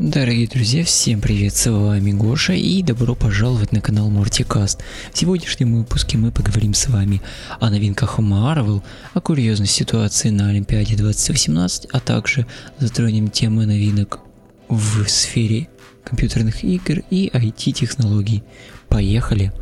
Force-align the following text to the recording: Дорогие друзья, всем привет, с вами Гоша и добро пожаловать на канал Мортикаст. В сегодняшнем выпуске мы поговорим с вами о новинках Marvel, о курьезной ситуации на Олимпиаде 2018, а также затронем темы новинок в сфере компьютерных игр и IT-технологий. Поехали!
Дорогие 0.00 0.46
друзья, 0.46 0.84
всем 0.84 1.20
привет, 1.20 1.56
с 1.56 1.68
вами 1.68 2.12
Гоша 2.12 2.52
и 2.52 2.84
добро 2.84 3.16
пожаловать 3.16 3.72
на 3.72 3.80
канал 3.80 4.08
Мортикаст. 4.10 4.80
В 5.12 5.18
сегодняшнем 5.18 5.76
выпуске 5.76 6.16
мы 6.16 6.30
поговорим 6.30 6.72
с 6.72 6.86
вами 6.86 7.20
о 7.58 7.68
новинках 7.68 8.20
Marvel, 8.20 8.84
о 9.12 9.20
курьезной 9.20 9.66
ситуации 9.66 10.30
на 10.30 10.50
Олимпиаде 10.50 10.94
2018, 10.94 11.88
а 11.90 11.98
также 11.98 12.46
затронем 12.78 13.28
темы 13.28 13.66
новинок 13.66 14.20
в 14.68 15.04
сфере 15.08 15.68
компьютерных 16.04 16.62
игр 16.62 17.02
и 17.10 17.28
IT-технологий. 17.34 18.44
Поехали! 18.88 19.52